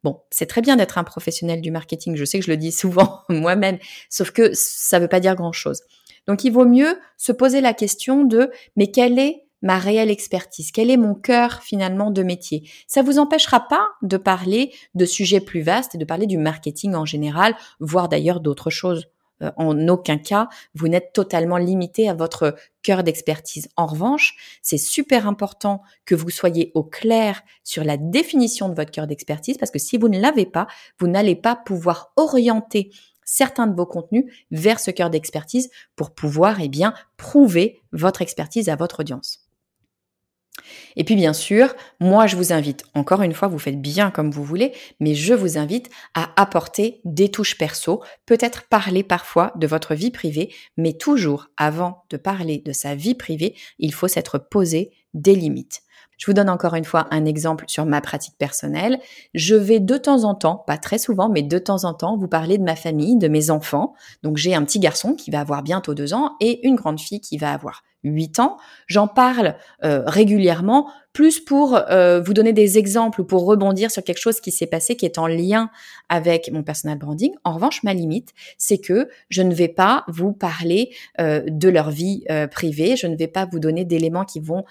[0.04, 2.72] Bon, c'est très bien d'être un professionnel du marketing, je sais que je le dis
[2.72, 3.80] souvent moi-même,
[4.10, 5.82] sauf que ça ne veut pas dire grand-chose.
[6.28, 10.72] Donc il vaut mieux se poser la question de mais quelle est ma réelle expertise?
[10.72, 12.70] Quel est mon cœur finalement de métier?
[12.86, 16.94] Ça vous empêchera pas de parler de sujets plus vastes et de parler du marketing
[16.96, 19.08] en général, voire d'ailleurs d'autres choses.
[19.42, 23.68] Euh, en aucun cas, vous n'êtes totalement limité à votre cœur d'expertise.
[23.76, 28.92] En revanche, c'est super important que vous soyez au clair sur la définition de votre
[28.92, 30.68] cœur d'expertise parce que si vous ne l'avez pas,
[31.00, 32.92] vous n'allez pas pouvoir orienter
[33.24, 38.70] certains de vos contenus vers ce cœur d'expertise pour pouvoir eh bien prouver votre expertise
[38.70, 39.47] à votre audience.
[40.96, 44.32] Et puis bien sûr, moi je vous invite, encore une fois, vous faites bien comme
[44.32, 49.68] vous voulez, mais je vous invite à apporter des touches perso, peut-être parler parfois de
[49.68, 54.38] votre vie privée, mais toujours avant de parler de sa vie privée, il faut s'être
[54.38, 55.82] posé des limites.
[56.18, 59.00] Je vous donne encore une fois un exemple sur ma pratique personnelle.
[59.36, 62.28] Je vais de temps en temps, pas très souvent, mais de temps en temps, vous
[62.28, 63.94] parler de ma famille, de mes enfants.
[64.24, 67.22] Donc j'ai un petit garçon qui va avoir bientôt deux ans et une grande fille
[67.22, 68.58] qui va avoir 8 ans.
[68.88, 74.04] J'en parle euh, régulièrement, plus pour euh, vous donner des exemples ou pour rebondir sur
[74.04, 75.72] quelque chose qui s'est passé qui est en lien
[76.10, 77.34] avec mon personal branding.
[77.44, 81.90] En revanche, ma limite, c'est que je ne vais pas vous parler euh, de leur
[81.90, 84.64] vie privée, je ne vais pas vous donner d'éléments qui vont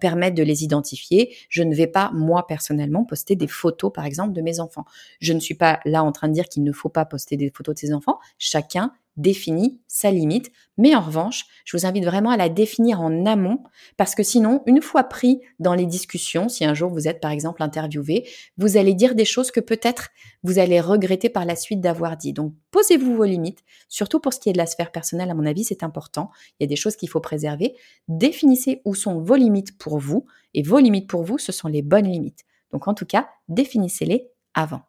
[0.00, 4.32] permettre de les identifier, je ne vais pas, moi personnellement, poster des photos, par exemple,
[4.32, 4.84] de mes enfants.
[5.20, 7.52] Je ne suis pas là en train de dire qu'il ne faut pas poster des
[7.54, 8.18] photos de ses enfants.
[8.38, 10.50] Chacun défini sa limite.
[10.78, 13.62] Mais en revanche, je vous invite vraiment à la définir en amont
[13.96, 17.30] parce que sinon, une fois pris dans les discussions, si un jour vous êtes par
[17.30, 18.28] exemple interviewé,
[18.58, 20.08] vous allez dire des choses que peut-être
[20.42, 22.32] vous allez regretter par la suite d'avoir dit.
[22.32, 25.46] Donc, posez-vous vos limites, surtout pour ce qui est de la sphère personnelle, à mon
[25.46, 26.30] avis, c'est important.
[26.58, 27.76] Il y a des choses qu'il faut préserver.
[28.08, 31.82] Définissez où sont vos limites pour vous et vos limites pour vous, ce sont les
[31.82, 32.44] bonnes limites.
[32.72, 34.82] Donc, en tout cas, définissez-les avant.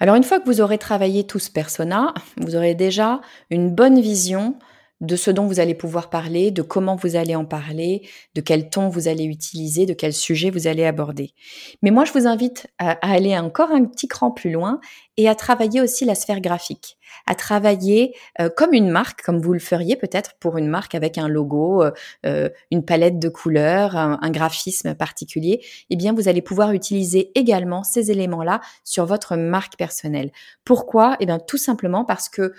[0.00, 4.00] Alors une fois que vous aurez travaillé tout ce persona, vous aurez déjà une bonne
[4.00, 4.56] vision
[5.00, 8.68] de ce dont vous allez pouvoir parler, de comment vous allez en parler, de quel
[8.68, 11.34] ton vous allez utiliser, de quel sujet vous allez aborder.
[11.82, 14.80] Mais moi, je vous invite à, aller encore un petit cran plus loin
[15.18, 16.96] et à travailler aussi la sphère graphique.
[17.26, 21.18] À travailler euh, comme une marque, comme vous le feriez peut-être pour une marque avec
[21.18, 21.90] un logo, euh,
[22.24, 27.82] euh, une palette de couleurs, un, graphisme particulier, eh bien vous allez pouvoir utiliser également
[27.82, 30.30] ces éléments-là sur votre marque personnelle.
[30.64, 31.16] Pourquoi?
[31.18, 32.52] Eh bien tout simplement parce que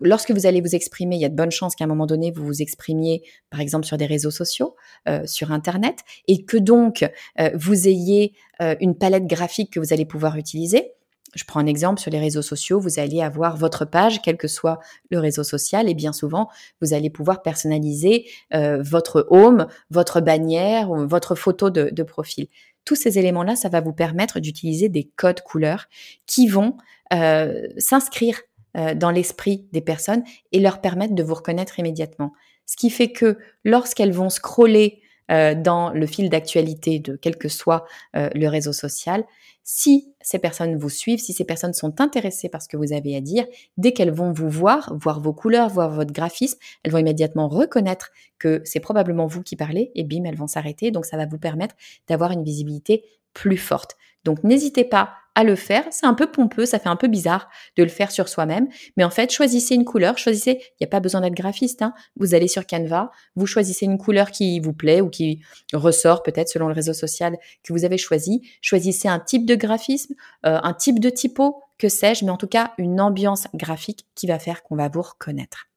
[0.00, 2.30] lorsque vous allez vous exprimer, il y a de bonnes chances qu'à un moment donné
[2.30, 4.76] vous vous exprimiez par exemple sur des réseaux sociaux,
[5.24, 7.08] sur Internet, et que donc
[7.54, 8.34] vous ayez
[8.80, 10.92] une palette graphique que vous allez pouvoir utiliser
[11.34, 14.48] je prends un exemple sur les réseaux sociaux, vous allez avoir votre page, quel que
[14.48, 16.48] soit le réseau social, et bien souvent,
[16.80, 22.48] vous allez pouvoir personnaliser euh, votre home, votre bannière, votre photo de, profil.
[22.84, 25.86] Tous ces éléments-là, ça va vous permettre d'utiliser des codes couleurs
[26.26, 26.76] qui vont
[27.12, 28.40] euh, s'inscrire
[28.76, 32.32] euh, dans l'esprit des personnes et leur permettre de vous reconnaître immédiatement.
[32.66, 37.86] Ce qui fait que lorsqu'elles vont scroller dans le fil d'actualité de quel que soit
[38.12, 39.24] le réseau social,
[39.64, 43.16] si ces personnes vous suivent, si ces personnes sont intéressées par ce que vous avez
[43.16, 46.98] à dire, dès qu'elles vont vous voir, voir vos couleurs, voir votre graphisme, elles vont
[46.98, 50.90] immédiatement reconnaître que c'est probablement vous qui parlez et bim, elles vont s'arrêter.
[50.90, 51.74] Donc ça va vous permettre
[52.08, 53.04] d'avoir une visibilité
[53.34, 53.96] plus forte.
[54.24, 55.84] Donc n'hésitez pas à le faire.
[55.90, 59.04] C'est un peu pompeux, ça fait un peu bizarre de le faire sur soi-même, mais
[59.04, 61.94] en fait, choisissez une couleur, choisissez, il n'y a pas besoin d'être graphiste, hein.
[62.16, 65.42] vous allez sur Canva, vous choisissez une couleur qui vous plaît ou qui
[65.72, 70.14] ressort peut-être selon le réseau social que vous avez choisi, choisissez un type de graphisme,
[70.46, 74.26] euh, un type de typo, que sais-je, mais en tout cas une ambiance graphique qui
[74.26, 75.71] va faire qu'on va vous reconnaître.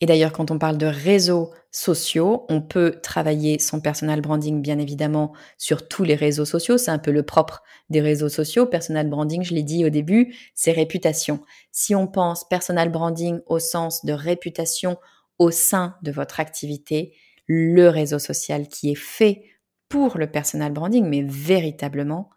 [0.00, 4.78] Et d'ailleurs, quand on parle de réseaux sociaux, on peut travailler son personal branding, bien
[4.78, 6.78] évidemment, sur tous les réseaux sociaux.
[6.78, 8.66] C'est un peu le propre des réseaux sociaux.
[8.66, 11.40] Personal branding, je l'ai dit au début, c'est réputation.
[11.72, 14.96] Si on pense personal branding au sens de réputation
[15.38, 17.14] au sein de votre activité,
[17.46, 19.42] le réseau social qui est fait
[19.88, 22.30] pour le personal branding, mais véritablement,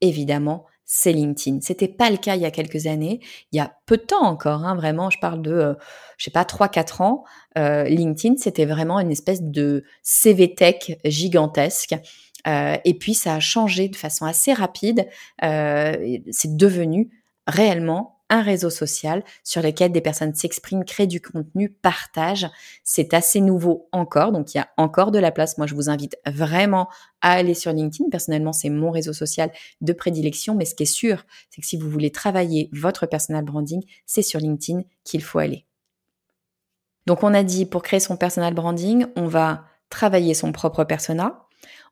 [0.00, 1.60] évidemment, c'est LinkedIn.
[1.60, 3.20] C'était pas le cas il y a quelques années.
[3.52, 5.74] Il y a peu de temps encore, hein, vraiment, je parle de, euh,
[6.18, 7.22] je sais pas, 3-4 ans.
[7.56, 11.94] Euh, LinkedIn, c'était vraiment une espèce de CV tech gigantesque.
[12.48, 15.06] Euh, et puis, ça a changé de façon assez rapide.
[15.40, 17.08] c'est devenu
[17.46, 22.48] réellement un réseau social sur lequel des personnes s'expriment, créent du contenu, partagent.
[22.84, 25.58] C'est assez nouveau encore, donc il y a encore de la place.
[25.58, 26.88] Moi, je vous invite vraiment
[27.20, 28.08] à aller sur LinkedIn.
[28.10, 31.76] Personnellement, c'est mon réseau social de prédilection, mais ce qui est sûr, c'est que si
[31.76, 35.66] vous voulez travailler votre personal branding, c'est sur LinkedIn qu'il faut aller.
[37.06, 41.46] Donc on a dit, pour créer son personal branding, on va travailler son propre persona,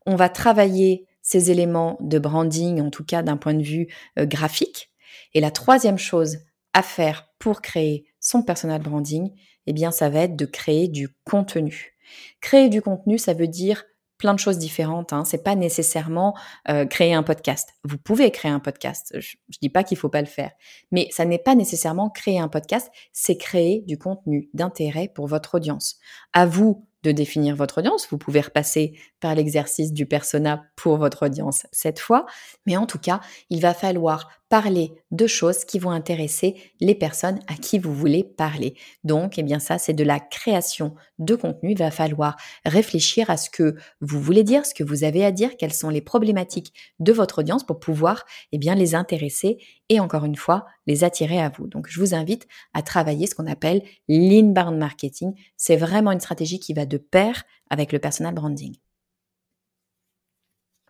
[0.05, 4.25] on va travailler ces éléments de branding, en tout cas d'un point de vue euh,
[4.25, 4.88] graphique,
[5.33, 6.37] et la troisième chose
[6.73, 9.31] à faire pour créer son personal branding,
[9.65, 11.95] eh bien, ça va être de créer du contenu.
[12.41, 13.85] Créer du contenu, ça veut dire
[14.19, 15.13] plein de choses différentes.
[15.13, 15.25] Hein.
[15.25, 16.37] C'est pas nécessairement
[16.67, 17.69] euh, créer un podcast.
[17.83, 19.13] Vous pouvez créer un podcast.
[19.17, 20.51] Je, ne dis pas qu'il faut pas le faire,
[20.91, 22.91] mais ça n'est pas nécessairement créer un podcast.
[23.13, 25.97] C'est créer du contenu d'intérêt pour votre audience.
[26.33, 28.07] À vous de définir votre audience.
[28.09, 32.25] Vous pouvez repasser par l'exercice du persona pour votre audience cette fois,
[32.65, 37.39] mais en tout cas, il va falloir parler de choses qui vont intéresser les personnes
[37.47, 38.73] à qui vous voulez parler.
[39.03, 41.71] Donc, eh bien ça, c'est de la création de contenu.
[41.71, 42.35] Il va falloir
[42.65, 45.89] réfléchir à ce que vous voulez dire, ce que vous avez à dire, quelles sont
[45.89, 49.59] les problématiques de votre audience pour pouvoir eh bien les intéresser
[49.89, 51.67] et encore une fois les attirer à vous.
[51.67, 55.33] Donc, je vous invite à travailler ce qu'on appelle l'inbound marketing.
[55.57, 58.75] C'est vraiment une stratégie qui va de pair avec le personal branding.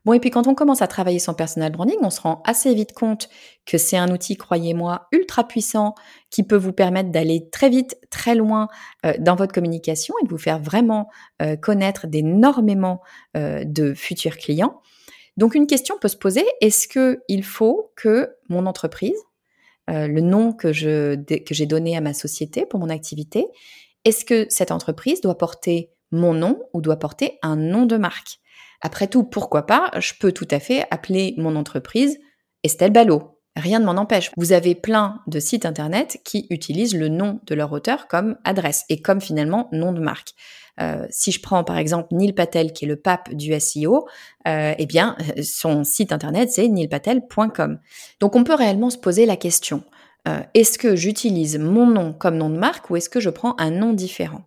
[0.05, 2.73] Bon, et puis quand on commence à travailler son personal branding, on se rend assez
[2.73, 3.29] vite compte
[3.65, 5.93] que c'est un outil, croyez-moi, ultra puissant
[6.29, 8.69] qui peut vous permettre d'aller très vite, très loin
[9.05, 11.09] euh, dans votre communication et de vous faire vraiment
[11.41, 13.01] euh, connaître d'énormément
[13.35, 14.81] euh, de futurs clients.
[15.37, 19.17] Donc une question peut se poser, est-ce qu'il faut que mon entreprise,
[19.87, 23.47] le nom que, que j'ai donné à ma société pour mon activité,
[24.05, 28.39] est-ce que cette entreprise doit porter mon nom ou doit porter un nom de marque?
[28.81, 32.17] Après tout, pourquoi pas Je peux tout à fait appeler mon entreprise
[32.63, 33.39] Estelle Ballot.
[33.55, 34.31] Rien ne m'en empêche.
[34.37, 38.85] Vous avez plein de sites internet qui utilisent le nom de leur auteur comme adresse
[38.87, 40.33] et comme finalement nom de marque.
[40.81, 44.07] Euh, si je prends par exemple Neil Patel, qui est le pape du SEO,
[44.47, 47.79] euh, eh bien, son site internet, c'est neilpatel.com.
[48.19, 49.83] Donc, on peut réellement se poser la question.
[50.27, 53.55] Euh, est-ce que j'utilise mon nom comme nom de marque ou est-ce que je prends
[53.57, 54.41] un nom différent?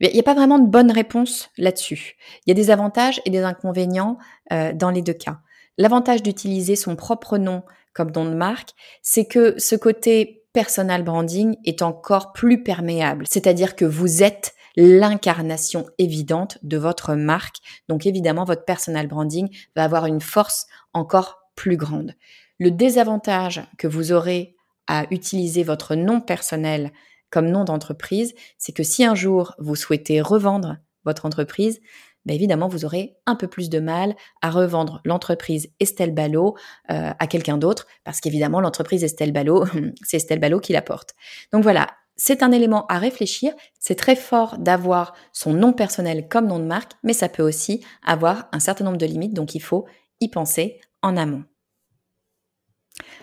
[0.00, 2.16] Il n'y a pas vraiment de bonne réponse là-dessus.
[2.44, 4.18] Il y a des avantages et des inconvénients
[4.50, 5.38] dans les deux cas.
[5.78, 8.70] L'avantage d'utiliser son propre nom comme nom de marque,
[9.02, 13.26] c'est que ce côté personal branding est encore plus perméable.
[13.30, 17.56] C'est-à-dire que vous êtes l'incarnation évidente de votre marque.
[17.88, 22.14] Donc évidemment, votre personal branding va avoir une force encore plus grande.
[22.58, 24.56] Le désavantage que vous aurez
[24.86, 26.92] à utiliser votre nom personnel
[27.30, 31.80] comme nom d'entreprise, c'est que si un jour vous souhaitez revendre votre entreprise,
[32.24, 36.56] ben évidemment, vous aurez un peu plus de mal à revendre l'entreprise Estelle Ballot
[36.90, 39.64] euh, à quelqu'un d'autre, parce qu'évidemment, l'entreprise Estelle Ballot,
[40.04, 41.14] c'est Estelle Ballot qui la porte.
[41.52, 43.52] Donc voilà, c'est un élément à réfléchir.
[43.78, 47.84] C'est très fort d'avoir son nom personnel comme nom de marque, mais ça peut aussi
[48.04, 49.86] avoir un certain nombre de limites, donc il faut
[50.20, 51.44] y penser en amont.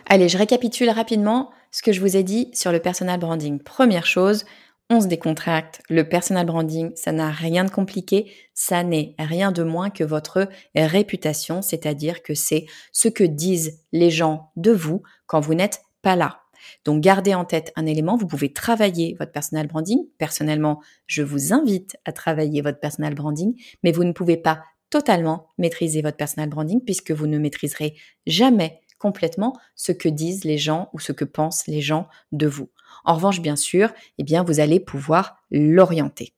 [0.06, 3.60] Allez, je récapitule rapidement ce que je vous ai dit sur le personal branding.
[3.60, 4.46] Première chose,
[4.90, 5.82] on se décontracte.
[5.90, 10.50] Le personal branding, ça n'a rien de compliqué, ça n'est rien de moins que votre
[10.76, 16.16] réputation, c'est-à-dire que c'est ce que disent les gens de vous quand vous n'êtes pas
[16.16, 16.42] là.
[16.86, 20.00] Donc gardez en tête un élément, vous pouvez travailler votre personal branding.
[20.18, 25.48] Personnellement, je vous invite à travailler votre personal branding, mais vous ne pouvez pas totalement
[25.58, 27.96] maîtriser votre personal branding puisque vous ne maîtriserez
[28.26, 32.70] jamais complètement ce que disent les gens ou ce que pensent les gens de vous.
[33.06, 36.34] En revanche, bien sûr, eh bien, vous allez pouvoir l'orienter.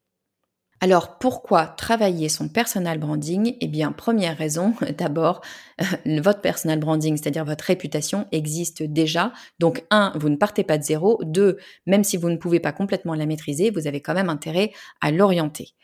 [0.84, 3.56] Alors pourquoi travailler son personal branding?
[3.62, 5.42] Eh bien, première raison, d'abord,
[5.80, 9.32] euh, votre personal branding, c'est-à-dire votre réputation, existe déjà.
[9.60, 11.20] Donc, un, vous ne partez pas de zéro.
[11.24, 14.72] Deux, même si vous ne pouvez pas complètement la maîtriser, vous avez quand même intérêt
[15.02, 15.76] à l'orienter.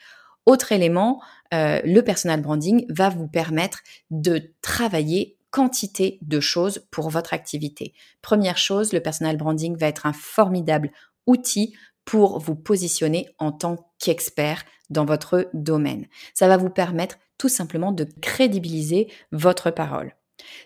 [0.47, 1.21] Autre élément,
[1.53, 7.93] euh, le personal branding va vous permettre de travailler quantité de choses pour votre activité.
[8.23, 10.91] Première chose, le personal branding va être un formidable
[11.27, 11.75] outil
[12.07, 16.07] pour vous positionner en tant qu'expert dans votre domaine.
[16.33, 20.15] Ça va vous permettre tout simplement de crédibiliser votre parole.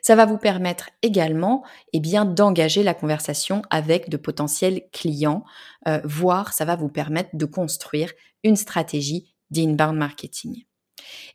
[0.03, 5.43] Ça va vous permettre également eh bien, d'engager la conversation avec de potentiels clients,
[5.87, 8.11] euh, voire ça va vous permettre de construire
[8.43, 10.65] une stratégie d'inbound marketing.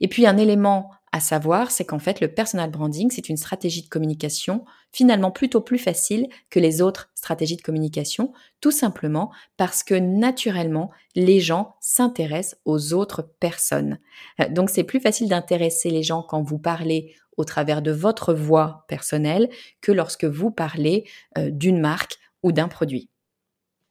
[0.00, 3.82] Et puis un élément à savoir, c'est qu'en fait, le personal branding, c'est une stratégie
[3.82, 4.64] de communication
[4.96, 8.32] finalement plutôt plus facile que les autres stratégies de communication,
[8.62, 13.98] tout simplement parce que naturellement, les gens s'intéressent aux autres personnes.
[14.40, 18.32] Euh, donc, c'est plus facile d'intéresser les gens quand vous parlez au travers de votre
[18.32, 19.50] voix personnelle
[19.82, 21.04] que lorsque vous parlez
[21.36, 23.10] euh, d'une marque ou d'un produit.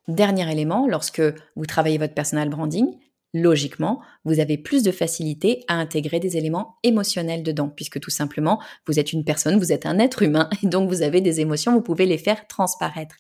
[0.08, 1.22] Dernier élément, lorsque
[1.56, 2.98] vous travaillez votre personal branding,
[3.36, 8.62] logiquement, vous avez plus de facilité à intégrer des éléments émotionnels dedans, puisque tout simplement,
[8.88, 11.74] vous êtes une personne, vous êtes un être humain, et donc vous avez des émotions,
[11.74, 13.16] vous pouvez les faire transparaître.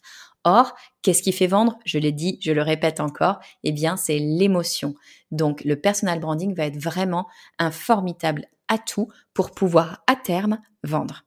[0.45, 1.77] Or, qu'est-ce qui fait vendre?
[1.85, 4.95] Je l'ai dit, je le répète encore, eh bien, c'est l'émotion.
[5.31, 7.27] Donc, le personal branding va être vraiment
[7.59, 11.24] un formidable atout pour pouvoir à terme vendre.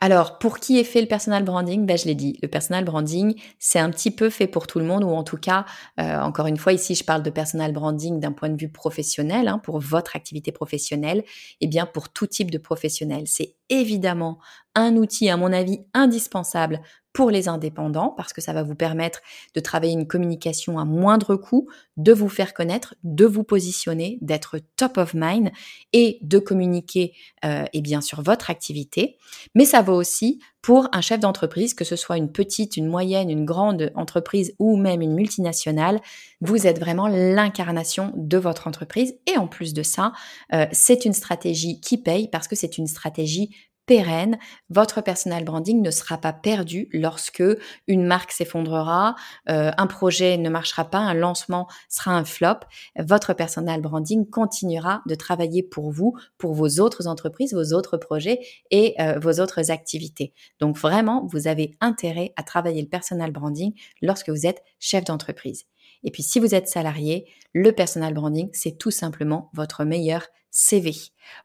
[0.00, 1.86] Alors, pour qui est fait le personal branding?
[1.86, 4.84] Ben, Je l'ai dit, le personal branding, c'est un petit peu fait pour tout le
[4.84, 5.64] monde, ou en tout cas,
[6.00, 9.48] euh, encore une fois, ici, je parle de personal branding d'un point de vue professionnel,
[9.48, 11.24] hein, pour votre activité professionnelle, et
[11.62, 13.22] eh bien pour tout type de professionnel.
[13.26, 14.38] C'est évidemment
[14.74, 16.80] un outil, à mon avis, indispensable
[17.14, 19.20] pour les indépendants parce que ça va vous permettre
[19.54, 24.58] de travailler une communication à moindre coût, de vous faire connaître, de vous positionner, d'être
[24.76, 25.50] top of mind
[25.92, 29.16] et de communiquer euh, et bien sur votre activité.
[29.54, 33.30] Mais ça vaut aussi pour un chef d'entreprise, que ce soit une petite, une moyenne,
[33.30, 36.00] une grande entreprise ou même une multinationale.
[36.40, 40.12] Vous êtes vraiment l'incarnation de votre entreprise et en plus de ça,
[40.52, 43.50] euh, c'est une stratégie qui paye parce que c'est une stratégie
[43.86, 44.38] pérenne,
[44.70, 47.42] votre personal branding ne sera pas perdu lorsque
[47.86, 49.14] une marque s'effondrera,
[49.48, 52.60] euh, un projet ne marchera pas, un lancement sera un flop.
[52.98, 58.40] Votre personal branding continuera de travailler pour vous, pour vos autres entreprises, vos autres projets
[58.70, 60.32] et euh, vos autres activités.
[60.60, 65.64] Donc vraiment, vous avez intérêt à travailler le personal branding lorsque vous êtes chef d'entreprise.
[66.04, 70.94] Et puis si vous êtes salarié, le personal branding, c'est tout simplement votre meilleur CV.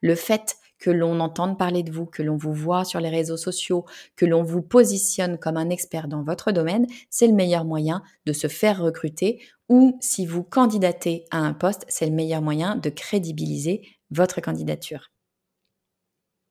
[0.01, 3.37] Le fait que l'on entende parler de vous, que l'on vous voit sur les réseaux
[3.37, 8.01] sociaux, que l'on vous positionne comme un expert dans votre domaine, c'est le meilleur moyen
[8.25, 12.75] de se faire recruter ou si vous candidatez à un poste, c'est le meilleur moyen
[12.75, 15.11] de crédibiliser votre candidature.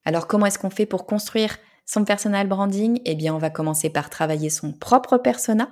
[0.04, 3.00] Alors comment est-ce qu'on fait pour construire son personal branding?
[3.04, 5.70] Eh bien, on va commencer par travailler son propre persona.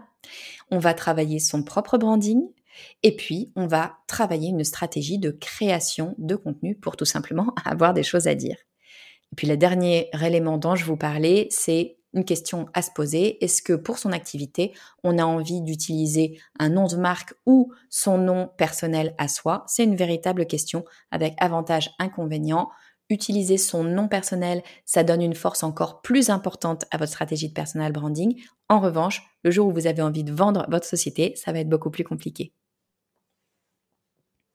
[0.70, 2.42] On va travailler son propre branding.
[3.02, 7.94] Et puis, on va travailler une stratégie de création de contenu pour tout simplement avoir
[7.94, 8.56] des choses à dire.
[9.32, 13.44] Et puis, le dernier élément dont je vous parlais, c'est une question à se poser.
[13.44, 14.72] Est-ce que pour son activité,
[15.04, 19.64] on a envie d'utiliser un nom de marque ou son nom personnel à soi?
[19.68, 22.70] C'est une véritable question avec avantages, inconvénients.
[23.08, 27.54] Utiliser son nom personnel, ça donne une force encore plus importante à votre stratégie de
[27.54, 28.42] personal branding.
[28.68, 31.68] En revanche, le jour où vous avez envie de vendre votre société, ça va être
[31.68, 32.52] beaucoup plus compliqué.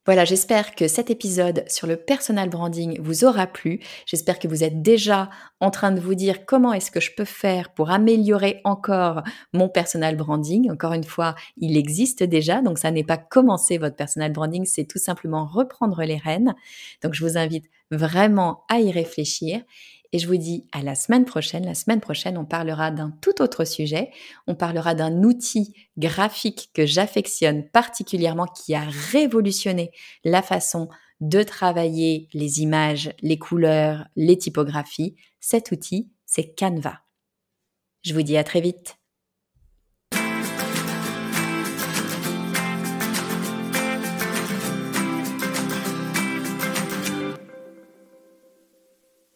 [0.07, 3.79] Voilà, j'espère que cet épisode sur le personal branding vous aura plu.
[4.07, 5.29] J'espère que vous êtes déjà
[5.59, 9.21] en train de vous dire comment est-ce que je peux faire pour améliorer encore
[9.53, 10.71] mon personal branding.
[10.71, 14.85] Encore une fois, il existe déjà, donc ça n'est pas commencer votre personal branding, c'est
[14.85, 16.55] tout simplement reprendre les rênes.
[17.03, 19.61] Donc je vous invite vraiment à y réfléchir.
[20.13, 21.65] Et je vous dis à la semaine prochaine.
[21.65, 24.11] La semaine prochaine, on parlera d'un tout autre sujet.
[24.45, 29.91] On parlera d'un outil graphique que j'affectionne particulièrement qui a révolutionné
[30.23, 30.89] la façon
[31.21, 35.15] de travailler les images, les couleurs, les typographies.
[35.39, 37.01] Cet outil, c'est Canva.
[38.03, 39.00] Je vous dis à très vite.